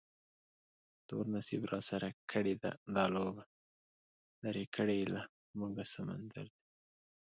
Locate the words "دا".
2.95-3.05